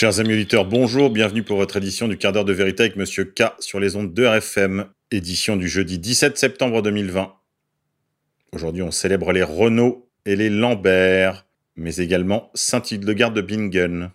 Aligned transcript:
Chers 0.00 0.20
amis 0.20 0.34
auditeurs, 0.34 0.64
bonjour, 0.64 1.10
bienvenue 1.10 1.42
pour 1.42 1.56
votre 1.56 1.78
édition 1.78 2.06
du 2.06 2.16
quart 2.16 2.30
d'heure 2.30 2.44
de 2.44 2.52
vérité 2.52 2.84
avec 2.84 2.94
Monsieur 2.94 3.24
K 3.24 3.46
sur 3.58 3.80
les 3.80 3.96
ondes 3.96 4.14
de 4.14 4.24
RFM, 4.24 4.84
édition 5.10 5.56
du 5.56 5.66
jeudi 5.66 5.98
17 5.98 6.38
septembre 6.38 6.82
2020. 6.82 7.32
Aujourd'hui, 8.52 8.82
on 8.82 8.92
célèbre 8.92 9.32
les 9.32 9.42
Renault 9.42 10.08
et 10.24 10.36
les 10.36 10.50
Lambert, 10.50 11.46
mais 11.74 11.96
également 11.96 12.52
Saint-Hildegarde 12.54 13.34
de 13.34 13.40
Bingen. 13.40 14.12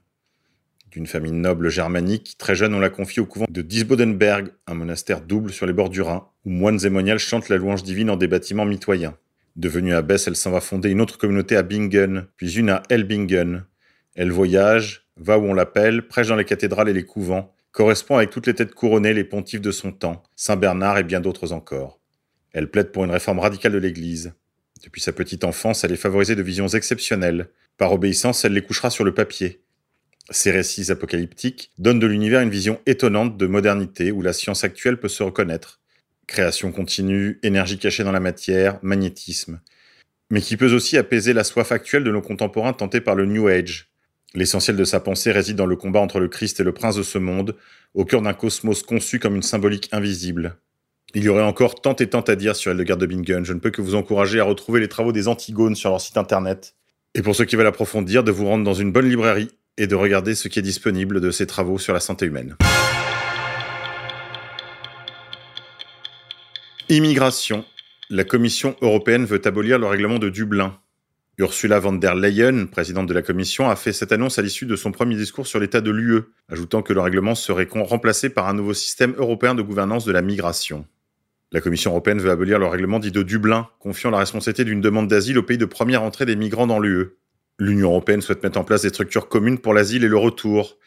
D'une 0.89 1.05
famille 1.05 1.33
noble 1.33 1.67
germanique, 1.67 2.35
très 2.37 2.55
jeune, 2.55 2.73
on 2.73 2.79
l'a 2.79 2.89
confiée 2.89 3.21
au 3.21 3.25
couvent 3.25 3.47
de 3.49 3.61
Disbodenberg, 3.61 4.51
un 4.67 4.75
monastère 4.75 5.19
double 5.19 5.51
sur 5.51 5.65
les 5.65 5.73
bords 5.73 5.89
du 5.89 6.01
Rhin, 6.01 6.29
où 6.45 6.49
moines 6.49 6.85
et 6.85 6.89
moniales 6.89 7.19
chantent 7.19 7.49
la 7.49 7.57
louange 7.57 7.83
divine 7.83 8.09
en 8.09 8.15
des 8.15 8.27
bâtiments 8.27 8.63
mitoyens. 8.63 9.17
Devenue 9.57 9.93
abbesse, 9.93 10.29
elle 10.29 10.37
s'en 10.37 10.51
va 10.51 10.61
fonder 10.61 10.91
une 10.91 11.01
autre 11.01 11.17
communauté 11.17 11.57
à 11.57 11.61
Bingen, 11.61 12.27
puis 12.37 12.57
une 12.57 12.69
à 12.69 12.83
Elbingen. 12.89 13.65
Elle 14.15 14.31
voyage, 14.31 15.02
va 15.17 15.37
où 15.37 15.43
on 15.43 15.53
l'appelle, 15.53 16.07
prêche 16.07 16.27
dans 16.27 16.35
les 16.35 16.45
cathédrales 16.45 16.89
et 16.89 16.93
les 16.93 17.05
couvents, 17.05 17.53
correspond 17.71 18.17
avec 18.17 18.29
toutes 18.29 18.47
les 18.47 18.53
têtes 18.53 18.73
couronnées, 18.73 19.13
les 19.13 19.23
pontifes 19.23 19.61
de 19.61 19.71
son 19.71 19.91
temps, 19.91 20.23
Saint 20.35 20.55
Bernard 20.55 20.97
et 20.97 21.03
bien 21.03 21.19
d'autres 21.19 21.51
encore. 21.53 21.99
Elle 22.51 22.69
plaide 22.69 22.91
pour 22.91 23.03
une 23.03 23.11
réforme 23.11 23.39
radicale 23.39 23.73
de 23.73 23.79
l'Église. 23.79 24.33
Depuis 24.83 25.01
sa 25.01 25.11
petite 25.11 25.43
enfance, 25.43 25.83
elle 25.83 25.91
est 25.91 25.97
favorisée 25.97 26.35
de 26.35 26.43
visions 26.43 26.67
exceptionnelles. 26.67 27.49
Par 27.77 27.91
obéissance, 27.91 28.45
elle 28.45 28.53
les 28.53 28.61
couchera 28.61 28.89
sur 28.89 29.03
le 29.03 29.13
papier. 29.13 29.63
Ses 30.29 30.51
récits 30.51 30.91
apocalyptiques 30.91 31.71
donnent 31.77 31.99
de 31.99 32.07
l'univers 32.07 32.41
une 32.41 32.49
vision 32.49 32.79
étonnante 32.85 33.37
de 33.37 33.47
modernité 33.47 34.11
où 34.11 34.21
la 34.21 34.33
science 34.33 34.63
actuelle 34.63 34.99
peut 34.99 35.09
se 35.09 35.23
reconnaître. 35.23 35.81
Création 36.27 36.71
continue, 36.71 37.39
énergie 37.43 37.79
cachée 37.79 38.03
dans 38.03 38.11
la 38.11 38.19
matière, 38.19 38.79
magnétisme. 38.81 39.59
Mais 40.29 40.41
qui 40.41 40.57
peut 40.57 40.73
aussi 40.73 40.97
apaiser 40.97 41.33
la 41.33 41.43
soif 41.43 41.71
actuelle 41.71 42.03
de 42.03 42.11
nos 42.11 42.21
contemporains 42.21 42.73
tentés 42.73 43.01
par 43.01 43.15
le 43.15 43.25
New 43.25 43.47
Age, 43.47 43.92
L'essentiel 44.35 44.75
de 44.75 44.83
sa 44.83 44.99
pensée 44.99 45.31
réside 45.31 45.57
dans 45.57 45.67
le 45.67 45.75
combat 45.75 45.99
entre 45.99 46.19
le 46.19 46.27
Christ 46.27 46.59
et 46.59 46.63
le 46.63 46.71
prince 46.71 46.95
de 46.95 47.03
ce 47.03 47.19
monde, 47.19 47.55
au 47.93 48.03
cœur 48.03 48.23
d'un 48.23 48.33
cosmos 48.33 48.81
conçu 48.81 49.19
comme 49.19 49.35
une 49.35 49.43
symbolique 49.43 49.89
invisible. 49.91 50.57
Il 51.13 51.23
y 51.23 51.29
aurait 51.29 51.43
encore 51.43 51.79
tant 51.79 51.95
et 51.97 52.07
tant 52.07 52.21
à 52.21 52.35
dire 52.35 52.55
sur 52.55 52.71
Hildegard 52.71 52.97
de 52.97 53.05
Bingen. 53.05 53.45
Je 53.45 53.53
ne 53.53 53.59
peux 53.59 53.69
que 53.69 53.83
vous 53.83 53.93
encourager 53.93 54.39
à 54.39 54.43
retrouver 54.43 54.79
les 54.79 54.87
travaux 54.87 55.11
des 55.11 55.27
Antigones 55.27 55.75
sur 55.75 55.91
leur 55.91 56.01
site 56.01 56.17
internet. 56.17 56.73
Et 57.13 57.21
pour 57.21 57.35
ceux 57.35 57.45
qui 57.45 57.55
veulent 57.55 57.67
approfondir, 57.67 58.23
de 58.23 58.31
vous 58.31 58.47
rendre 58.47 58.63
dans 58.63 58.73
une 58.73 58.91
bonne 58.91 59.07
librairie 59.07 59.51
et 59.77 59.85
de 59.85 59.93
regarder 59.93 60.33
ce 60.33 60.47
qui 60.47 60.57
est 60.57 60.63
disponible 60.63 61.21
de 61.21 61.29
ces 61.29 61.45
travaux 61.45 61.77
sur 61.77 61.93
la 61.93 61.99
santé 61.99 62.25
humaine. 62.25 62.55
Immigration. 66.89 67.65
La 68.09 68.23
Commission 68.23 68.75
européenne 68.81 69.25
veut 69.25 69.41
abolir 69.45 69.77
le 69.77 69.85
règlement 69.85 70.17
de 70.17 70.29
Dublin. 70.29 70.75
Ursula 71.39 71.79
von 71.79 71.93
der 71.93 72.13
Leyen, 72.13 72.67
présidente 72.67 73.07
de 73.07 73.13
la 73.13 73.23
Commission, 73.23 73.67
a 73.67 73.75
fait 73.75 73.91
cette 73.91 74.11
annonce 74.11 74.37
à 74.37 74.43
l'issue 74.43 74.67
de 74.67 74.75
son 74.75 74.91
premier 74.91 75.15
discours 75.15 75.47
sur 75.47 75.59
l'état 75.59 75.81
de 75.81 75.89
l'UE, 75.89 76.21
ajoutant 76.47 76.83
que 76.83 76.93
le 76.93 77.01
règlement 77.01 77.33
serait 77.33 77.67
remplacé 77.71 78.29
par 78.29 78.47
un 78.47 78.53
nouveau 78.53 78.75
système 78.75 79.15
européen 79.17 79.55
de 79.55 79.63
gouvernance 79.63 80.05
de 80.05 80.11
la 80.11 80.21
migration. 80.21 80.85
La 81.51 81.59
Commission 81.59 81.89
européenne 81.89 82.19
veut 82.19 82.29
abolir 82.29 82.59
le 82.59 82.67
règlement 82.67 82.99
dit 82.99 83.11
de 83.11 83.23
Dublin, 83.23 83.67
confiant 83.79 84.11
la 84.11 84.19
responsabilité 84.19 84.63
d'une 84.63 84.79
demande 84.79 85.07
d'asile 85.07 85.39
au 85.39 85.43
pays 85.43 85.57
de 85.57 85.65
première 85.65 86.03
entrée 86.03 86.27
des 86.27 86.35
migrants 86.35 86.67
dans 86.67 86.79
l'UE. 86.79 87.17
L'Union 87.57 87.89
européenne 87.89 88.21
souhaite 88.21 88.43
mettre 88.43 88.59
en 88.59 88.63
place 88.63 88.83
des 88.83 88.89
structures 88.89 89.27
communes 89.27 89.57
pour 89.57 89.73
l'asile 89.73 90.03
et 90.03 90.07
le 90.07 90.17
retour. 90.17 90.77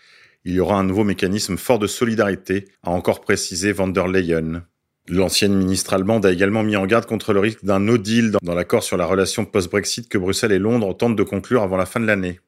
Il 0.44 0.54
y 0.54 0.60
aura 0.60 0.78
un 0.78 0.84
nouveau 0.84 1.02
mécanisme 1.02 1.56
fort 1.56 1.80
de 1.80 1.88
solidarité, 1.88 2.68
a 2.84 2.90
encore 2.90 3.20
précisé 3.20 3.72
von 3.72 3.88
der 3.88 4.06
Leyen. 4.06 4.62
L'ancienne 5.08 5.54
ministre 5.54 5.94
allemande 5.94 6.26
a 6.26 6.32
également 6.32 6.64
mis 6.64 6.74
en 6.74 6.84
garde 6.84 7.06
contre 7.06 7.32
le 7.32 7.38
risque 7.38 7.64
d'un 7.64 7.78
no 7.78 7.96
deal 7.96 8.36
dans 8.42 8.54
l'accord 8.54 8.82
sur 8.82 8.96
la 8.96 9.06
relation 9.06 9.44
post-Brexit 9.44 10.08
que 10.08 10.18
Bruxelles 10.18 10.50
et 10.50 10.58
Londres 10.58 10.96
tentent 10.96 11.14
de 11.14 11.22
conclure 11.22 11.62
avant 11.62 11.76
la 11.76 11.86
fin 11.86 12.00
de 12.00 12.06
l'année. 12.06 12.40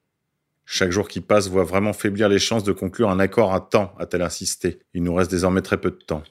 Chaque 0.64 0.90
jour 0.90 1.08
qui 1.08 1.20
passe 1.20 1.48
voit 1.48 1.64
vraiment 1.64 1.92
faiblir 1.92 2.28
les 2.28 2.40
chances 2.40 2.64
de 2.64 2.72
conclure 2.72 3.10
un 3.10 3.20
accord 3.20 3.54
à 3.54 3.60
temps, 3.60 3.94
a-t-elle 3.98 4.22
insisté. 4.22 4.80
Il 4.92 5.04
nous 5.04 5.14
reste 5.14 5.30
désormais 5.30 5.62
très 5.62 5.80
peu 5.80 5.90
de 5.90 5.96
temps. 5.96 6.24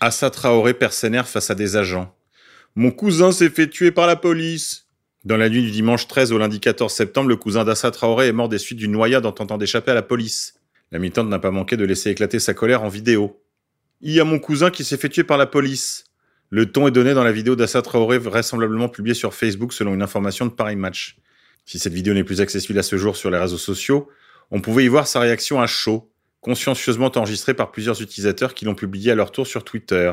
Assa 0.00 0.30
Traoré 0.30 0.72
perd 0.74 0.92
face 0.92 1.50
à 1.50 1.54
des 1.54 1.76
agents. 1.76 2.14
Mon 2.76 2.90
cousin 2.90 3.32
s'est 3.32 3.50
fait 3.50 3.68
tuer 3.68 3.90
par 3.90 4.06
la 4.06 4.16
police. 4.16 4.86
Dans 5.24 5.36
la 5.36 5.48
nuit 5.48 5.62
du 5.62 5.70
dimanche 5.70 6.06
13 6.08 6.32
au 6.32 6.38
lundi 6.38 6.58
14 6.58 6.92
septembre, 6.92 7.28
le 7.28 7.36
cousin 7.36 7.64
d'Assa 7.64 7.90
Traoré 7.90 8.28
est 8.28 8.32
mort 8.32 8.48
des 8.48 8.58
suites 8.58 8.78
d'une 8.78 8.92
noyade 8.92 9.26
en 9.26 9.32
tentant 9.32 9.58
d'échapper 9.58 9.90
à 9.90 9.94
la 9.94 10.02
police. 10.02 10.54
La 10.90 10.98
militante 10.98 11.28
n'a 11.28 11.38
pas 11.38 11.50
manqué 11.50 11.76
de 11.76 11.84
laisser 11.84 12.10
éclater 12.10 12.38
sa 12.38 12.52
colère 12.52 12.82
en 12.82 12.88
vidéo. 12.88 13.41
Il 14.04 14.12
y 14.12 14.18
a 14.18 14.24
mon 14.24 14.40
cousin 14.40 14.72
qui 14.72 14.82
s'est 14.82 14.96
fait 14.96 15.08
tuer 15.08 15.22
par 15.22 15.38
la 15.38 15.46
police. 15.46 16.02
Le 16.50 16.72
ton 16.72 16.88
est 16.88 16.90
donné 16.90 17.14
dans 17.14 17.22
la 17.22 17.30
vidéo 17.30 17.54
d'Assa 17.54 17.82
Traoré 17.82 18.18
vraisemblablement 18.18 18.88
publiée 18.88 19.14
sur 19.14 19.32
Facebook 19.32 19.72
selon 19.72 19.94
une 19.94 20.02
information 20.02 20.44
de 20.44 20.50
Paris 20.50 20.74
Match. 20.74 21.18
Si 21.66 21.78
cette 21.78 21.92
vidéo 21.92 22.12
n'est 22.12 22.24
plus 22.24 22.40
accessible 22.40 22.80
à 22.80 22.82
ce 22.82 22.96
jour 22.96 23.16
sur 23.16 23.30
les 23.30 23.38
réseaux 23.38 23.58
sociaux, 23.58 24.08
on 24.50 24.60
pouvait 24.60 24.84
y 24.84 24.88
voir 24.88 25.06
sa 25.06 25.20
réaction 25.20 25.60
à 25.60 25.68
chaud, 25.68 26.10
consciencieusement 26.40 27.12
enregistrée 27.14 27.54
par 27.54 27.70
plusieurs 27.70 28.02
utilisateurs 28.02 28.54
qui 28.54 28.64
l'ont 28.64 28.74
publiée 28.74 29.12
à 29.12 29.14
leur 29.14 29.30
tour 29.30 29.46
sur 29.46 29.62
Twitter. 29.62 30.12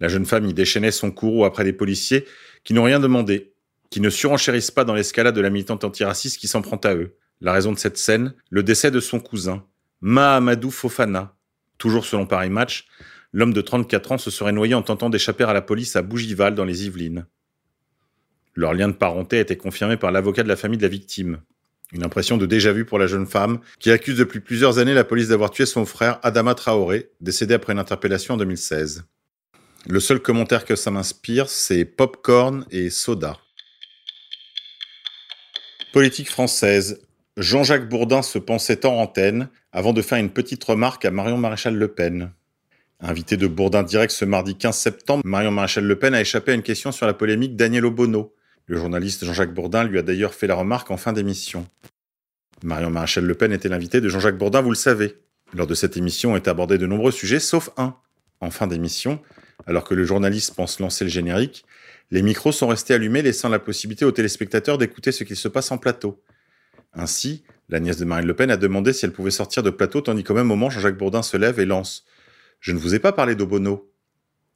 La 0.00 0.08
jeune 0.08 0.24
femme 0.24 0.46
y 0.46 0.54
déchaînait 0.54 0.90
son 0.90 1.10
courroux 1.10 1.44
après 1.44 1.64
des 1.64 1.74
policiers 1.74 2.24
qui 2.64 2.72
n'ont 2.72 2.84
rien 2.84 3.00
demandé, 3.00 3.52
qui 3.90 4.00
ne 4.00 4.08
surenchérissent 4.08 4.70
pas 4.70 4.84
dans 4.84 4.94
l'escalade 4.94 5.34
de 5.34 5.42
la 5.42 5.50
militante 5.50 5.84
antiraciste 5.84 6.38
qui 6.38 6.48
s'en 6.48 6.62
prend 6.62 6.78
à 6.78 6.94
eux. 6.94 7.16
La 7.42 7.52
raison 7.52 7.70
de 7.70 7.78
cette 7.78 7.98
scène, 7.98 8.32
le 8.48 8.62
décès 8.62 8.90
de 8.90 9.00
son 9.00 9.20
cousin, 9.20 9.62
Mahamadou 10.00 10.70
Fofana. 10.70 11.34
Toujours 11.78 12.04
selon 12.04 12.26
Paris 12.26 12.50
Match, 12.50 12.86
l'homme 13.32 13.52
de 13.52 13.60
34 13.60 14.12
ans 14.12 14.18
se 14.18 14.30
serait 14.30 14.52
noyé 14.52 14.74
en 14.74 14.82
tentant 14.82 15.10
d'échapper 15.10 15.44
à 15.44 15.52
la 15.52 15.62
police 15.62 15.96
à 15.96 16.02
Bougival 16.02 16.54
dans 16.54 16.64
les 16.64 16.86
Yvelines. 16.86 17.26
Leur 18.54 18.74
lien 18.74 18.88
de 18.88 18.94
parenté 18.94 19.38
a 19.38 19.40
été 19.40 19.56
confirmé 19.56 19.96
par 19.96 20.10
l'avocat 20.10 20.42
de 20.42 20.48
la 20.48 20.56
famille 20.56 20.78
de 20.78 20.82
la 20.82 20.88
victime. 20.88 21.40
Une 21.92 22.04
impression 22.04 22.36
de 22.36 22.44
déjà-vu 22.44 22.84
pour 22.84 22.98
la 22.98 23.06
jeune 23.06 23.26
femme, 23.26 23.60
qui 23.78 23.90
accuse 23.90 24.16
depuis 24.18 24.40
plusieurs 24.40 24.78
années 24.78 24.92
la 24.92 25.04
police 25.04 25.28
d'avoir 25.28 25.50
tué 25.50 25.64
son 25.64 25.86
frère 25.86 26.18
Adama 26.22 26.54
Traoré, 26.54 27.10
décédé 27.20 27.54
après 27.54 27.72
une 27.72 27.78
interpellation 27.78 28.34
en 28.34 28.36
2016. 28.36 29.04
Le 29.86 30.00
seul 30.00 30.20
commentaire 30.20 30.64
que 30.64 30.76
ça 30.76 30.90
m'inspire, 30.90 31.48
c'est 31.48 31.84
popcorn 31.84 32.66
et 32.70 32.90
soda. 32.90 33.38
Politique 35.92 36.28
française. 36.28 37.00
Jean-Jacques 37.38 37.88
Bourdin 37.88 38.22
se 38.22 38.38
pensait 38.38 38.84
en 38.84 38.94
antenne 38.94 39.48
avant 39.72 39.92
de 39.92 40.02
faire 40.02 40.18
une 40.18 40.30
petite 40.30 40.64
remarque 40.64 41.04
à 41.04 41.10
Marion 41.10 41.36
Maréchal 41.36 41.74
Le 41.74 41.88
Pen. 41.88 42.32
Invité 43.00 43.36
de 43.36 43.46
Bourdin 43.46 43.82
Direct 43.82 44.12
ce 44.12 44.24
mardi 44.24 44.56
15 44.56 44.76
septembre, 44.76 45.22
Marion 45.24 45.50
Maréchal 45.50 45.84
Le 45.84 45.96
Pen 45.98 46.14
a 46.14 46.20
échappé 46.20 46.52
à 46.52 46.54
une 46.54 46.62
question 46.62 46.90
sur 46.90 47.06
la 47.06 47.14
polémique 47.14 47.54
Daniel 47.54 47.84
Obono. 47.84 48.34
Le 48.66 48.76
journaliste 48.76 49.24
Jean-Jacques 49.24 49.54
Bourdin 49.54 49.84
lui 49.84 49.98
a 49.98 50.02
d'ailleurs 50.02 50.34
fait 50.34 50.46
la 50.46 50.54
remarque 50.54 50.90
en 50.90 50.96
fin 50.96 51.12
d'émission. 51.12 51.66
Marion 52.64 52.90
Maréchal 52.90 53.24
Le 53.24 53.34
Pen 53.34 53.52
était 53.52 53.68
l'invité 53.68 54.00
de 54.00 54.08
Jean-Jacques 54.08 54.38
Bourdin, 54.38 54.62
vous 54.62 54.70
le 54.70 54.76
savez. 54.76 55.16
Lors 55.54 55.66
de 55.66 55.74
cette 55.74 55.96
émission 55.96 56.36
est 56.36 56.48
abordé 56.48 56.76
de 56.76 56.86
nombreux 56.86 57.12
sujets, 57.12 57.40
sauf 57.40 57.70
un. 57.76 57.94
En 58.40 58.50
fin 58.50 58.66
d'émission, 58.66 59.20
alors 59.66 59.84
que 59.84 59.94
le 59.94 60.04
journaliste 60.04 60.54
pense 60.54 60.78
lancer 60.78 61.04
le 61.04 61.10
générique, 61.10 61.64
les 62.10 62.22
micros 62.22 62.52
sont 62.52 62.68
restés 62.68 62.94
allumés, 62.94 63.22
laissant 63.22 63.48
la 63.48 63.58
possibilité 63.58 64.04
aux 64.04 64.12
téléspectateurs 64.12 64.78
d'écouter 64.78 65.12
ce 65.12 65.24
qu'il 65.24 65.36
se 65.36 65.48
passe 65.48 65.70
en 65.72 65.78
plateau. 65.78 66.22
Ainsi, 66.92 67.42
la 67.68 67.80
nièce 67.80 67.98
de 67.98 68.04
Marine 68.04 68.26
Le 68.26 68.34
Pen 68.34 68.50
a 68.50 68.56
demandé 68.56 68.92
si 68.92 69.04
elle 69.04 69.12
pouvait 69.12 69.30
sortir 69.30 69.62
de 69.62 69.70
plateau, 69.70 70.00
tandis 70.00 70.24
qu'au 70.24 70.34
même 70.34 70.46
moment, 70.46 70.70
Jean-Jacques 70.70 70.96
Bourdin 70.96 71.22
se 71.22 71.36
lève 71.36 71.60
et 71.60 71.66
lance 71.66 72.04
Je 72.60 72.72
ne 72.72 72.78
vous 72.78 72.94
ai 72.94 72.98
pas 72.98 73.12
parlé 73.12 73.34
d'Obono. 73.34 73.92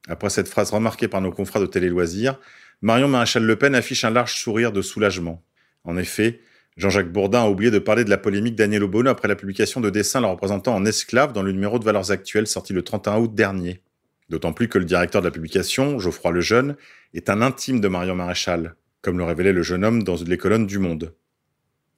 Après 0.09 0.31
cette 0.31 0.49
phrase 0.49 0.71
remarquée 0.71 1.09
par 1.09 1.21
nos 1.21 1.31
confrères 1.31 1.63
de 1.63 1.67
Télé 1.67 1.89
Loisirs, 1.89 2.41
Marion 2.81 3.09
Maréchal 3.09 3.45
Le 3.45 3.57
Pen 3.57 3.75
affiche 3.75 4.05
un 4.05 4.11
large 4.11 4.35
sourire 4.35 4.73
de 4.73 4.83
soulagement. 4.83 5.45
En 5.85 5.97
effet, 5.97 6.41
Jean-Jacques 6.77 7.13
Bourdin 7.13 7.43
a 7.43 7.49
oublié 7.49 7.71
de 7.71 7.79
parler 7.79 8.03
de 8.05 8.11
la 8.11 8.17
polémique 8.17 8.57
Daniel 8.57 8.83
Obono 8.83 9.11
après 9.11 9.29
la 9.29 9.37
publication 9.37 9.81
de 9.81 9.91
dessins 9.91 10.21
le 10.21 10.27
représentant 10.27 10.75
en 10.75 10.87
esclave 10.87 11.33
dans 11.33 11.43
le 11.43 11.53
numéro 11.53 11.79
de 11.79 11.85
Valeurs 11.85 12.11
Actuelles 12.11 12.47
sorti 12.47 12.73
le 12.73 12.83
31 12.83 13.19
août 13.19 13.35
dernier. 13.35 13.83
D'autant 14.31 14.55
plus 14.55 14.69
que 14.69 14.79
le 14.79 14.87
directeur 14.87 15.21
de 15.21 15.27
la 15.27 15.31
publication, 15.31 15.99
Geoffroy 15.99 16.33
Lejeune, 16.33 16.77
est 17.13 17.29
un 17.29 17.43
intime 17.43 17.81
de 17.81 17.89
Marion 17.89 18.15
Maréchal, 18.15 18.75
comme 19.03 19.19
le 19.19 19.25
révélait 19.25 19.53
le 19.53 19.63
jeune 19.63 19.85
homme 19.85 20.03
dans 20.03 20.17
les 20.17 20.39
colonnes 20.39 20.67
du 20.67 20.79
Monde. 20.79 21.15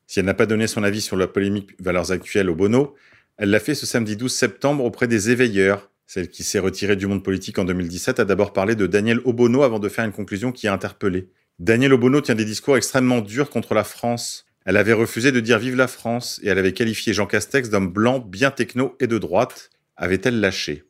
Si 0.06 0.20
elle 0.20 0.26
n'a 0.26 0.34
pas 0.34 0.46
donné 0.46 0.66
son 0.66 0.82
avis 0.82 1.00
sur 1.00 1.16
la 1.16 1.26
polémique 1.26 1.70
Valeurs 1.80 2.12
Actuelles 2.12 2.50
au 2.50 2.54
Bono, 2.54 2.94
elle 3.36 3.50
l'a 3.50 3.60
fait 3.60 3.74
ce 3.74 3.86
samedi 3.86 4.16
12 4.16 4.32
septembre 4.32 4.84
auprès 4.84 5.08
des 5.08 5.30
éveilleurs. 5.30 5.90
Celle 6.06 6.28
qui 6.28 6.44
s'est 6.44 6.58
retirée 6.58 6.96
du 6.96 7.06
monde 7.06 7.24
politique 7.24 7.58
en 7.58 7.64
2017 7.64 8.20
a 8.20 8.24
d'abord 8.24 8.52
parlé 8.52 8.74
de 8.76 8.86
Daniel 8.86 9.20
Obono 9.24 9.62
avant 9.62 9.78
de 9.78 9.88
faire 9.88 10.04
une 10.04 10.12
conclusion 10.12 10.52
qui 10.52 10.68
a 10.68 10.72
interpellé. 10.72 11.28
Daniel 11.58 11.92
Obono 11.94 12.20
tient 12.20 12.34
des 12.34 12.44
discours 12.44 12.76
extrêmement 12.76 13.20
durs 13.20 13.50
contre 13.50 13.74
la 13.74 13.84
France. 13.84 14.44
Elle 14.64 14.76
avait 14.76 14.92
refusé 14.92 15.32
de 15.32 15.40
dire 15.40 15.58
vive 15.58 15.76
la 15.76 15.88
France 15.88 16.40
et 16.42 16.48
elle 16.48 16.58
avait 16.58 16.72
qualifié 16.72 17.12
Jean 17.12 17.26
Castex 17.26 17.70
d'homme 17.70 17.92
blanc, 17.92 18.18
bien 18.18 18.50
techno 18.50 18.96
et 19.00 19.06
de 19.06 19.18
droite. 19.18 19.70
Avait-elle 19.96 20.40
lâché 20.40 20.84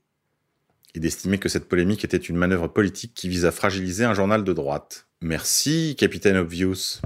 Et 0.94 1.00
d'estimer 1.00 1.38
que 1.38 1.48
cette 1.48 1.68
polémique 1.68 2.04
était 2.04 2.16
une 2.16 2.36
manœuvre 2.36 2.68
politique 2.68 3.14
qui 3.14 3.28
vise 3.28 3.46
à 3.46 3.52
fragiliser 3.52 4.04
un 4.04 4.14
journal 4.14 4.42
de 4.42 4.52
droite. 4.52 5.06
Merci, 5.20 5.96
capitaine 5.98 6.36
Obvious. 6.36 7.00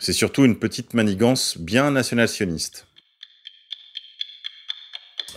C'est 0.00 0.14
surtout 0.14 0.46
une 0.46 0.58
petite 0.58 0.94
manigance 0.94 1.58
bien 1.58 1.90
national-sioniste. 1.90 2.86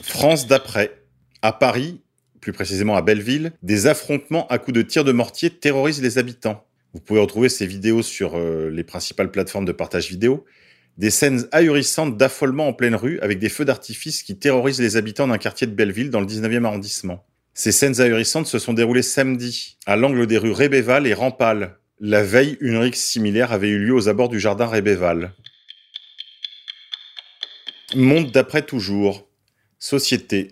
France 0.01 0.47
d'après. 0.47 1.03
À 1.41 1.51
Paris, 1.51 1.99
plus 2.39 2.53
précisément 2.53 2.95
à 2.95 3.01
Belleville, 3.01 3.51
des 3.61 3.87
affrontements 3.87 4.47
à 4.47 4.57
coups 4.59 4.75
de 4.75 4.81
tirs 4.81 5.03
de 5.03 5.11
mortier 5.11 5.49
terrorisent 5.49 6.01
les 6.01 6.17
habitants. 6.17 6.65
Vous 6.93 7.01
pouvez 7.01 7.19
retrouver 7.19 7.49
ces 7.49 7.67
vidéos 7.67 8.01
sur 8.01 8.35
euh, 8.35 8.69
les 8.69 8.85
principales 8.85 9.31
plateformes 9.31 9.65
de 9.65 9.73
partage 9.73 10.07
vidéo. 10.07 10.45
Des 10.97 11.09
scènes 11.09 11.45
ahurissantes 11.51 12.17
d'affolement 12.17 12.69
en 12.69 12.73
pleine 12.73 12.95
rue 12.95 13.19
avec 13.19 13.39
des 13.39 13.49
feux 13.49 13.65
d'artifice 13.65 14.23
qui 14.23 14.37
terrorisent 14.37 14.79
les 14.79 14.95
habitants 14.95 15.27
d'un 15.27 15.39
quartier 15.39 15.67
de 15.67 15.73
Belleville 15.73 16.09
dans 16.09 16.21
le 16.21 16.27
19e 16.27 16.63
arrondissement. 16.63 17.25
Ces 17.53 17.73
scènes 17.73 17.99
ahurissantes 17.99 18.47
se 18.47 18.59
sont 18.59 18.73
déroulées 18.73 19.01
samedi, 19.01 19.77
à 19.85 19.97
l'angle 19.97 20.25
des 20.25 20.37
rues 20.37 20.53
Rébéval 20.53 21.05
et 21.05 21.13
Rampal. 21.13 21.79
La 22.05 22.21
veille, 22.21 22.57
une 22.59 22.75
rixe 22.75 22.99
similaire 22.99 23.53
avait 23.53 23.69
eu 23.69 23.79
lieu 23.79 23.93
aux 23.93 24.09
abords 24.09 24.27
du 24.27 24.37
jardin 24.37 24.67
Rébéval. 24.67 25.31
Monde 27.95 28.29
d'après 28.29 28.63
toujours. 28.63 29.25
Société. 29.79 30.51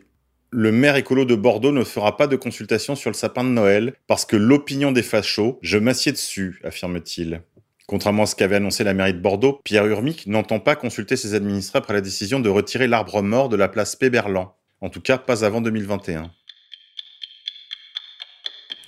Le 0.49 0.71
maire 0.71 0.95
écolo 0.95 1.25
de 1.25 1.35
Bordeaux 1.35 1.73
ne 1.73 1.83
fera 1.83 2.15
pas 2.15 2.27
de 2.27 2.37
consultation 2.37 2.95
sur 2.95 3.09
le 3.09 3.15
sapin 3.15 3.43
de 3.43 3.49
Noël 3.49 3.95
parce 4.07 4.23
que 4.23 4.37
l'opinion 4.37 4.93
des 4.93 5.03
fachos, 5.03 5.59
je 5.61 5.77
m'assieds 5.77 6.13
dessus, 6.13 6.61
affirme-t-il. 6.63 7.41
Contrairement 7.85 8.23
à 8.23 8.27
ce 8.27 8.37
qu'avait 8.37 8.55
annoncé 8.55 8.85
la 8.85 8.93
mairie 8.93 9.13
de 9.13 9.19
Bordeaux, 9.19 9.59
Pierre 9.65 9.87
Urmic 9.87 10.27
n'entend 10.27 10.61
pas 10.61 10.77
consulter 10.77 11.17
ses 11.17 11.33
administrés 11.33 11.79
après 11.79 11.95
la 11.95 11.99
décision 11.99 12.39
de 12.39 12.47
retirer 12.47 12.87
l'arbre 12.87 13.21
mort 13.21 13.49
de 13.49 13.57
la 13.57 13.67
place 13.67 13.97
Péberlan. 13.97 14.55
En 14.79 14.89
tout 14.89 15.01
cas, 15.01 15.17
pas 15.17 15.43
avant 15.43 15.59
2021. 15.59 16.31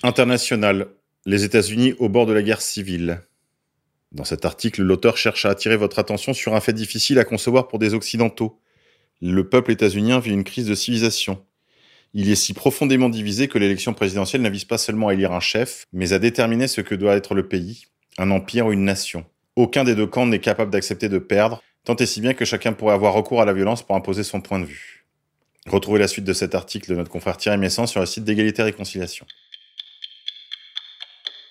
International. 0.03 0.87
Les 1.25 1.45
États-Unis 1.45 1.93
au 1.99 2.09
bord 2.09 2.25
de 2.25 2.33
la 2.33 2.41
guerre 2.41 2.61
civile. 2.61 3.21
Dans 4.11 4.25
cet 4.25 4.43
article, 4.43 4.81
l'auteur 4.81 5.15
cherche 5.15 5.45
à 5.45 5.51
attirer 5.51 5.77
votre 5.77 5.99
attention 5.99 6.33
sur 6.33 6.53
un 6.53 6.59
fait 6.59 6.73
difficile 6.73 7.17
à 7.17 7.23
concevoir 7.23 7.69
pour 7.69 7.79
des 7.79 7.93
Occidentaux. 7.93 8.59
Le 9.21 9.47
peuple 9.47 9.71
états-unien 9.71 10.19
vit 10.19 10.33
une 10.33 10.43
crise 10.43 10.67
de 10.67 10.75
civilisation. 10.75 11.41
Il 12.13 12.29
est 12.29 12.35
si 12.35 12.53
profondément 12.53 13.07
divisé 13.07 13.47
que 13.47 13.57
l'élection 13.57 13.93
présidentielle 13.93 14.41
n'avise 14.41 14.65
pas 14.65 14.77
seulement 14.77 15.07
à 15.07 15.13
élire 15.13 15.31
un 15.31 15.39
chef, 15.39 15.85
mais 15.93 16.11
à 16.11 16.19
déterminer 16.19 16.67
ce 16.67 16.81
que 16.81 16.93
doit 16.93 17.15
être 17.15 17.35
le 17.35 17.47
pays, 17.47 17.85
un 18.17 18.29
empire 18.29 18.67
ou 18.67 18.73
une 18.73 18.83
nation. 18.83 19.25
Aucun 19.55 19.85
des 19.85 19.95
deux 19.95 20.07
camps 20.07 20.25
n'est 20.25 20.39
capable 20.39 20.71
d'accepter 20.71 21.07
de 21.07 21.19
perdre, 21.19 21.63
tant 21.85 21.95
et 21.95 22.05
si 22.05 22.19
bien 22.19 22.33
que 22.33 22.43
chacun 22.43 22.73
pourrait 22.73 22.95
avoir 22.95 23.13
recours 23.13 23.41
à 23.41 23.45
la 23.45 23.53
violence 23.53 23.81
pour 23.81 23.95
imposer 23.95 24.23
son 24.23 24.41
point 24.41 24.59
de 24.59 24.65
vue. 24.65 25.05
Retrouvez 25.67 25.99
la 25.99 26.09
suite 26.09 26.25
de 26.25 26.33
cet 26.33 26.53
article 26.53 26.89
de 26.89 26.95
notre 26.95 27.09
confrère 27.09 27.37
Thierry 27.37 27.57
Messan 27.57 27.87
sur 27.87 28.01
le 28.01 28.07
site 28.07 28.25
d'égalité 28.25 28.61
et 28.61 28.65
réconciliation. 28.65 29.25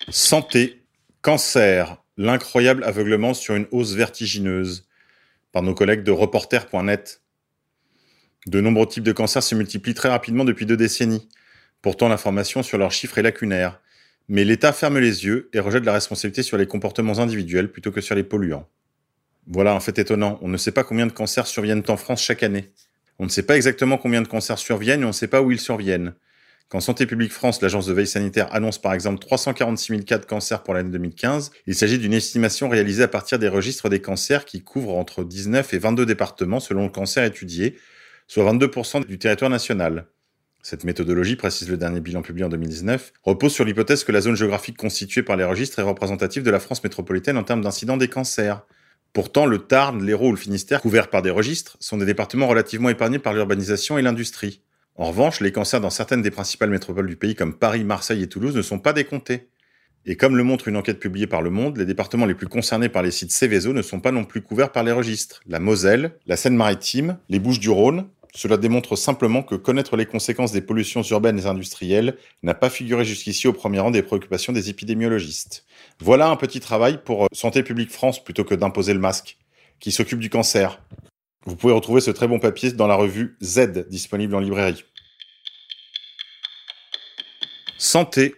Santé, 0.09 0.83
cancer, 1.21 2.03
l'incroyable 2.17 2.83
aveuglement 2.83 3.33
sur 3.33 3.55
une 3.55 3.67
hausse 3.71 3.93
vertigineuse 3.93 4.87
par 5.51 5.63
nos 5.63 5.73
collègues 5.73 6.03
de 6.03 6.11
reporter.net. 6.11 7.21
De 8.45 8.59
nombreux 8.59 8.87
types 8.87 9.03
de 9.03 9.13
cancers 9.13 9.43
se 9.43 9.55
multiplient 9.55 9.93
très 9.93 10.09
rapidement 10.09 10.43
depuis 10.43 10.65
deux 10.65 10.75
décennies. 10.75 11.29
Pourtant, 11.81 12.09
l'information 12.09 12.63
sur 12.63 12.77
leurs 12.77 12.91
chiffres 12.91 13.17
est 13.17 13.23
lacunaire. 13.23 13.79
Mais 14.27 14.43
l'État 14.43 14.73
ferme 14.73 14.99
les 14.99 15.25
yeux 15.25 15.49
et 15.53 15.59
rejette 15.59 15.85
la 15.85 15.93
responsabilité 15.93 16.43
sur 16.43 16.57
les 16.57 16.67
comportements 16.67 17.19
individuels 17.19 17.71
plutôt 17.71 17.91
que 17.91 18.01
sur 18.01 18.15
les 18.15 18.23
polluants. 18.23 18.67
Voilà 19.47 19.73
un 19.73 19.79
fait 19.79 19.99
étonnant. 19.99 20.37
On 20.41 20.47
ne 20.49 20.57
sait 20.57 20.71
pas 20.71 20.83
combien 20.83 21.05
de 21.05 21.11
cancers 21.11 21.47
surviennent 21.47 21.83
en 21.87 21.97
France 21.97 22.21
chaque 22.21 22.43
année. 22.43 22.71
On 23.19 23.25
ne 23.25 23.29
sait 23.29 23.43
pas 23.43 23.55
exactement 23.55 23.97
combien 23.97 24.21
de 24.21 24.27
cancers 24.27 24.59
surviennent 24.59 25.01
et 25.01 25.05
on 25.05 25.09
ne 25.09 25.13
sait 25.13 25.27
pas 25.27 25.41
où 25.41 25.51
ils 25.51 25.59
surviennent. 25.59 26.13
Quand 26.73 26.79
Santé 26.79 27.05
publique 27.05 27.31
France, 27.31 27.61
l'agence 27.61 27.85
de 27.85 27.93
veille 27.93 28.07
sanitaire, 28.07 28.51
annonce 28.51 28.81
par 28.81 28.95
exemple 28.95 29.19
346 29.19 29.93
000 29.93 30.01
cas 30.05 30.17
de 30.17 30.25
cancer 30.25 30.63
pour 30.63 30.73
l'année 30.73 30.89
2015, 30.89 31.51
il 31.67 31.75
s'agit 31.75 31.99
d'une 31.99 32.13
estimation 32.13 32.67
réalisée 32.67 33.03
à 33.03 33.07
partir 33.07 33.37
des 33.37 33.47
registres 33.47 33.89
des 33.89 34.01
cancers 34.01 34.43
qui 34.43 34.63
couvrent 34.63 34.95
entre 34.95 35.23
19 35.23 35.71
et 35.71 35.77
22 35.77 36.07
départements 36.07 36.59
selon 36.59 36.85
le 36.85 36.89
cancer 36.89 37.25
étudié, 37.25 37.77
soit 38.25 38.51
22% 38.51 39.05
du 39.05 39.19
territoire 39.19 39.51
national. 39.51 40.07
Cette 40.63 40.83
méthodologie, 40.83 41.35
précise 41.35 41.69
le 41.69 41.77
dernier 41.77 41.99
bilan 41.99 42.23
publié 42.23 42.43
en 42.43 42.49
2019, 42.49 43.13
repose 43.21 43.53
sur 43.53 43.65
l'hypothèse 43.65 44.03
que 44.03 44.11
la 44.11 44.21
zone 44.21 44.35
géographique 44.35 44.77
constituée 44.77 45.21
par 45.21 45.35
les 45.35 45.43
registres 45.43 45.77
est 45.77 45.83
représentative 45.83 46.41
de 46.41 46.49
la 46.49 46.59
France 46.59 46.83
métropolitaine 46.83 47.37
en 47.37 47.43
termes 47.43 47.61
d'incidence 47.61 47.99
des 47.99 48.07
cancers. 48.07 48.65
Pourtant, 49.13 49.45
le 49.45 49.59
Tarn, 49.59 50.03
l'Hérault 50.03 50.29
ou 50.29 50.31
le 50.31 50.37
Finistère, 50.37 50.81
couverts 50.81 51.11
par 51.11 51.21
des 51.21 51.29
registres, 51.29 51.77
sont 51.79 51.97
des 51.97 52.05
départements 52.07 52.47
relativement 52.47 52.89
épargnés 52.89 53.19
par 53.19 53.35
l'urbanisation 53.35 53.99
et 53.99 54.01
l'industrie. 54.01 54.63
En 54.95 55.07
revanche, 55.07 55.41
les 55.41 55.51
cancers 55.51 55.81
dans 55.81 55.89
certaines 55.89 56.21
des 56.21 56.31
principales 56.31 56.69
métropoles 56.69 57.07
du 57.07 57.15
pays 57.15 57.33
comme 57.33 57.57
Paris, 57.57 57.83
Marseille 57.83 58.21
et 58.21 58.27
Toulouse 58.27 58.55
ne 58.55 58.61
sont 58.61 58.79
pas 58.79 58.93
décomptés. 58.93 59.47
Et 60.05 60.17
comme 60.17 60.35
le 60.35 60.43
montre 60.43 60.67
une 60.67 60.77
enquête 60.77 60.99
publiée 60.99 61.27
par 61.27 61.41
Le 61.41 61.49
Monde, 61.49 61.77
les 61.77 61.85
départements 61.85 62.25
les 62.25 62.35
plus 62.35 62.47
concernés 62.47 62.89
par 62.89 63.01
les 63.01 63.11
sites 63.11 63.31
Céveso 63.31 63.73
ne 63.73 63.81
sont 63.81 64.01
pas 64.01 64.11
non 64.11 64.25
plus 64.25 64.41
couverts 64.41 64.71
par 64.71 64.83
les 64.83 64.91
registres. 64.91 65.41
La 65.47 65.59
Moselle, 65.59 66.17
la 66.27 66.35
Seine-Maritime, 66.35 67.17
les 67.29 67.39
Bouches-du-Rhône, 67.39 68.07
cela 68.35 68.57
démontre 68.57 68.95
simplement 68.95 69.43
que 69.43 69.55
connaître 69.55 69.95
les 69.95 70.05
conséquences 70.05 70.51
des 70.51 70.61
pollutions 70.61 71.03
urbaines 71.03 71.39
et 71.39 71.45
industrielles 71.45 72.17
n'a 72.41 72.53
pas 72.53 72.69
figuré 72.69 73.05
jusqu'ici 73.05 73.47
au 73.47 73.53
premier 73.53 73.79
rang 73.79 73.91
des 73.91 74.01
préoccupations 74.01 74.51
des 74.51 74.69
épidémiologistes. 74.69 75.65
Voilà 75.99 76.27
un 76.29 76.35
petit 76.35 76.59
travail 76.59 76.99
pour 77.03 77.25
euh, 77.25 77.27
Santé 77.31 77.63
publique 77.63 77.91
France 77.91 78.23
plutôt 78.23 78.43
que 78.43 78.55
d'imposer 78.55 78.93
le 78.93 78.99
masque, 78.99 79.37
qui 79.79 79.91
s'occupe 79.91 80.19
du 80.19 80.29
cancer. 80.29 80.81
Vous 81.45 81.55
pouvez 81.57 81.73
retrouver 81.73 81.99
ce 81.99 82.11
très 82.11 82.27
bon 82.27 82.39
papier 82.39 82.71
dans 82.71 82.87
la 82.87 82.95
revue 82.95 83.35
Z, 83.43 83.87
disponible 83.89 84.35
en 84.35 84.39
librairie. 84.39 84.83
Santé. 87.77 88.35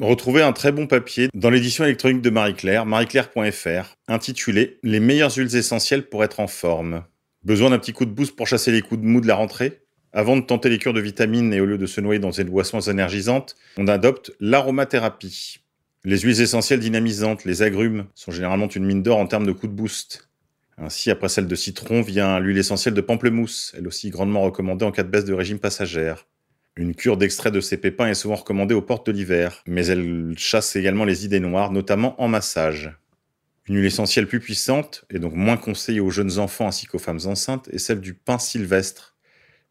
Retrouvez 0.00 0.42
un 0.42 0.52
très 0.52 0.70
bon 0.70 0.86
papier 0.86 1.28
dans 1.34 1.50
l'édition 1.50 1.84
électronique 1.84 2.22
de 2.22 2.30
Marie-Claire, 2.30 2.86
marieclaire.fr, 2.86 3.96
intitulé 4.06 4.78
Les 4.82 5.00
meilleures 5.00 5.34
huiles 5.34 5.56
essentielles 5.56 6.08
pour 6.08 6.22
être 6.22 6.40
en 6.40 6.46
forme. 6.46 7.04
Besoin 7.44 7.70
d'un 7.70 7.78
petit 7.78 7.92
coup 7.92 8.04
de 8.04 8.12
boost 8.12 8.36
pour 8.36 8.46
chasser 8.46 8.70
les 8.70 8.80
coups 8.80 9.00
de 9.00 9.06
mou 9.06 9.20
de 9.20 9.26
la 9.26 9.34
rentrée? 9.34 9.82
Avant 10.12 10.36
de 10.36 10.42
tenter 10.42 10.70
les 10.70 10.78
cures 10.78 10.94
de 10.94 11.00
vitamines 11.00 11.52
et 11.52 11.60
au 11.60 11.66
lieu 11.66 11.78
de 11.78 11.86
se 11.86 12.00
noyer 12.00 12.20
dans 12.20 12.30
des 12.30 12.44
boissons 12.44 12.80
énergisantes, 12.80 13.56
on 13.76 13.88
adopte 13.88 14.32
l'aromathérapie. 14.40 15.58
Les 16.04 16.18
huiles 16.18 16.40
essentielles 16.40 16.80
dynamisantes, 16.80 17.44
les 17.44 17.62
agrumes, 17.62 18.06
sont 18.14 18.30
généralement 18.30 18.68
une 18.68 18.84
mine 18.84 19.02
d'or 19.02 19.18
en 19.18 19.26
termes 19.26 19.46
de 19.46 19.52
coup 19.52 19.66
de 19.66 19.72
boost. 19.72 20.27
Ainsi, 20.80 21.10
après 21.10 21.28
celle 21.28 21.48
de 21.48 21.54
citron, 21.56 22.02
vient 22.02 22.38
l'huile 22.38 22.58
essentielle 22.58 22.94
de 22.94 23.00
pamplemousse, 23.00 23.74
elle 23.76 23.88
aussi 23.88 24.10
grandement 24.10 24.42
recommandée 24.42 24.84
en 24.84 24.92
cas 24.92 25.02
de 25.02 25.10
baisse 25.10 25.24
de 25.24 25.34
régime 25.34 25.58
passagère. 25.58 26.26
Une 26.76 26.94
cure 26.94 27.16
d'extrait 27.16 27.50
de 27.50 27.60
ces 27.60 27.76
pépins 27.76 28.06
est 28.06 28.14
souvent 28.14 28.36
recommandée 28.36 28.74
aux 28.74 28.82
portes 28.82 29.06
de 29.06 29.12
l'hiver, 29.12 29.64
mais 29.66 29.86
elle 29.86 30.34
chasse 30.36 30.76
également 30.76 31.04
les 31.04 31.24
idées 31.24 31.40
noires, 31.40 31.72
notamment 31.72 32.20
en 32.22 32.28
massage. 32.28 32.96
Une 33.66 33.76
huile 33.76 33.86
essentielle 33.86 34.28
plus 34.28 34.38
puissante, 34.38 35.04
et 35.10 35.18
donc 35.18 35.34
moins 35.34 35.56
conseillée 35.56 35.98
aux 35.98 36.10
jeunes 36.10 36.38
enfants 36.38 36.68
ainsi 36.68 36.86
qu'aux 36.86 37.00
femmes 37.00 37.20
enceintes, 37.24 37.68
est 37.72 37.78
celle 37.78 38.00
du 38.00 38.14
pain 38.14 38.38
sylvestre. 38.38 39.16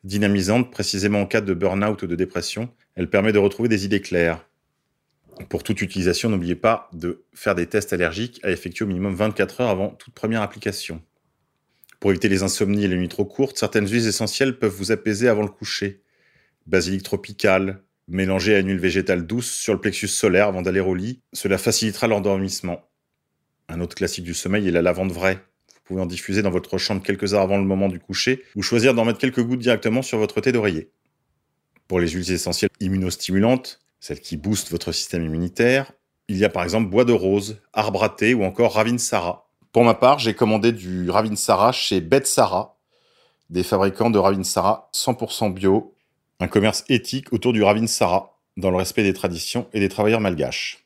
Dynamisante 0.03 0.69
précisément 0.71 1.21
en 1.21 1.25
cas 1.25 1.41
de 1.41 1.53
burn-out 1.53 2.03
ou 2.03 2.07
de 2.07 2.15
dépression, 2.15 2.69
elle 2.95 3.09
permet 3.09 3.31
de 3.31 3.39
retrouver 3.39 3.69
des 3.69 3.85
idées 3.85 4.01
claires. 4.01 4.46
Pour 5.49 5.63
toute 5.63 5.81
utilisation, 5.81 6.29
n'oubliez 6.29 6.55
pas 6.55 6.89
de 6.93 7.23
faire 7.33 7.55
des 7.55 7.67
tests 7.67 7.93
allergiques 7.93 8.39
à 8.43 8.51
effectuer 8.51 8.85
au 8.85 8.87
minimum 8.87 9.13
24 9.13 9.61
heures 9.61 9.69
avant 9.69 9.89
toute 9.89 10.13
première 10.13 10.41
application. 10.41 11.01
Pour 11.99 12.11
éviter 12.11 12.29
les 12.29 12.43
insomnies 12.43 12.83
et 12.83 12.87
les 12.87 12.97
nuits 12.97 13.07
trop 13.07 13.25
courtes, 13.25 13.57
certaines 13.57 13.87
huiles 13.87 14.07
essentielles 14.07 14.59
peuvent 14.59 14.73
vous 14.73 14.91
apaiser 14.91 15.27
avant 15.27 15.41
le 15.43 15.49
coucher. 15.49 16.01
Basilic 16.65 17.03
tropical, 17.03 17.83
mélangé 18.07 18.55
à 18.55 18.59
une 18.59 18.69
huile 18.69 18.79
végétale 18.79 19.25
douce 19.25 19.49
sur 19.49 19.73
le 19.73 19.81
plexus 19.81 20.07
solaire 20.07 20.47
avant 20.47 20.61
d'aller 20.61 20.79
au 20.79 20.95
lit, 20.95 21.21
cela 21.33 21.57
facilitera 21.57 22.07
l'endormissement. 22.07 22.81
Un 23.69 23.81
autre 23.81 23.95
classique 23.95 24.23
du 24.23 24.33
sommeil 24.33 24.67
est 24.67 24.71
la 24.71 24.81
lavande 24.81 25.11
vraie. 25.11 25.43
Vous 25.73 25.81
pouvez 25.83 26.01
en 26.01 26.05
diffuser 26.05 26.41
dans 26.41 26.51
votre 26.51 26.77
chambre 26.77 27.01
quelques 27.01 27.33
heures 27.33 27.41
avant 27.41 27.57
le 27.57 27.63
moment 27.63 27.89
du 27.89 27.99
coucher 27.99 28.43
ou 28.55 28.61
choisir 28.61 28.93
d'en 28.93 29.05
mettre 29.05 29.19
quelques 29.19 29.43
gouttes 29.43 29.59
directement 29.59 30.01
sur 30.01 30.17
votre 30.17 30.41
thé 30.41 30.51
d'oreiller. 30.51 30.91
Pour 31.87 31.99
les 31.99 32.09
huiles 32.09 32.31
essentielles 32.31 32.69
immunostimulantes, 32.79 33.79
celles 34.07 34.21
qui 34.21 34.37
boostent 34.37 34.71
votre 34.71 34.93
système 34.93 35.25
immunitaire, 35.25 35.91
il 36.29 36.37
y 36.37 36.45
a 36.45 36.49
par 36.49 36.63
exemple 36.63 36.89
bois 36.89 37.03
de 37.03 37.11
rose, 37.11 37.59
arbre 37.73 38.05
à 38.05 38.15
ou 38.35 38.45
encore 38.45 38.75
ravinsara. 38.75 39.49
Pour 39.73 39.83
ma 39.83 39.95
part, 39.95 40.17
j'ai 40.17 40.33
commandé 40.33 40.71
du 40.71 41.09
ravinsara 41.09 41.73
chez 41.73 41.99
Betsara, 41.99 42.77
des 43.49 43.63
fabricants 43.63 44.09
de 44.09 44.17
ravinsara 44.17 44.89
100% 44.93 45.53
bio, 45.53 45.93
un 46.39 46.47
commerce 46.47 46.85
éthique 46.87 47.33
autour 47.33 47.51
du 47.51 47.63
ravinsara, 47.63 48.39
dans 48.55 48.71
le 48.71 48.77
respect 48.77 49.03
des 49.03 49.11
traditions 49.11 49.67
et 49.73 49.81
des 49.81 49.89
travailleurs 49.89 50.21
malgaches. 50.21 50.85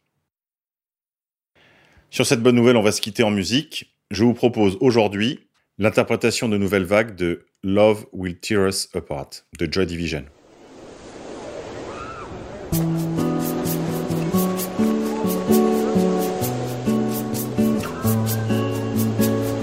Sur 2.09 2.25
cette 2.25 2.41
bonne 2.41 2.55
nouvelle, 2.55 2.75
on 2.75 2.81
va 2.81 2.91
se 2.91 3.01
quitter 3.01 3.21
en 3.21 3.29
musique. 3.29 3.95
Je 4.09 4.23
vous 4.23 4.33
propose 4.33 4.79
aujourd'hui 4.81 5.47
l'interprétation 5.77 6.49
de 6.49 6.57
Nouvelle 6.57 6.85
Vague 6.85 7.15
de 7.15 7.45
Love 7.61 8.07
Will 8.13 8.39
Tear 8.39 8.67
Us 8.67 8.89
Apart 8.95 9.29
de 9.59 9.71
Joy 9.71 9.85
Division. 9.85 10.25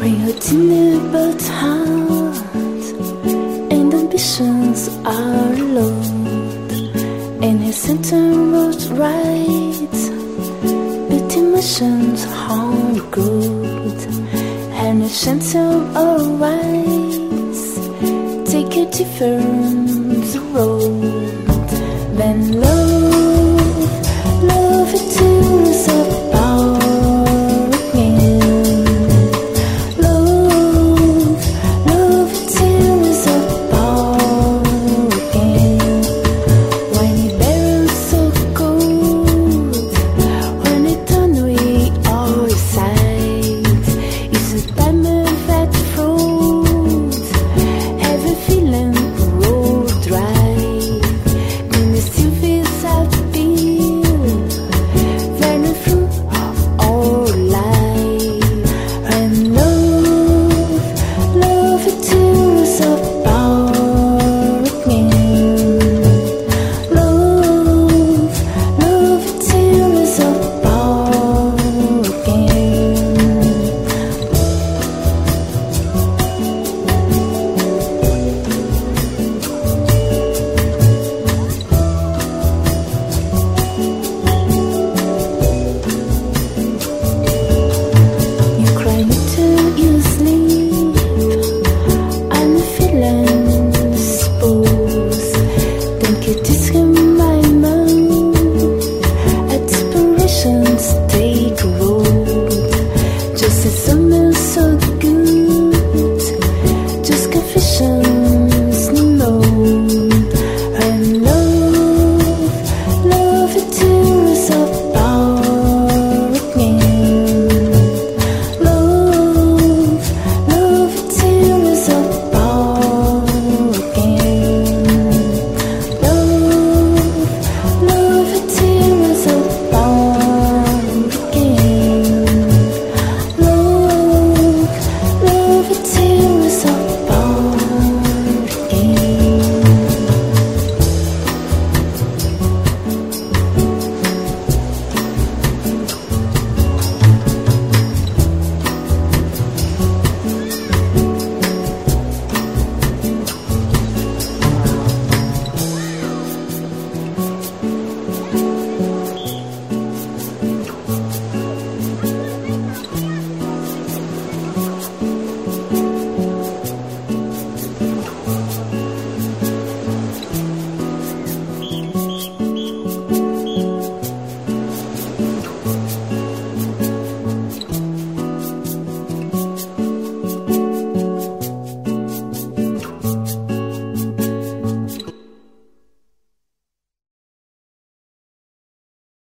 Bring 0.09 0.23
a 0.23 0.33
tiny 0.41 0.99
but 1.13 1.43
heart, 1.59 2.39
and 3.71 3.93
ambitions 3.93 4.89
are 5.05 5.57
low. 5.77 6.01
And 7.47 7.63
a 7.63 7.73
center 7.75 8.25
was 8.55 8.89
right, 8.89 9.97
but 11.11 11.37
emotions 11.37 12.25
haunt 12.25 13.11
good. 13.11 13.99
And 14.83 15.03
his 15.03 15.13
center 15.13 15.69
are 15.95 16.25
wise, 16.43 17.65
take 18.51 18.77
a 18.79 18.87
different 18.91 20.35
road. 20.55 20.98